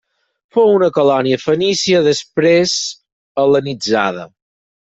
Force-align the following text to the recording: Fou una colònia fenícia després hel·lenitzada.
Fou 0.55 0.71
una 0.77 0.87
colònia 0.95 1.39
fenícia 1.43 2.01
després 2.09 2.75
hel·lenitzada. 3.43 4.27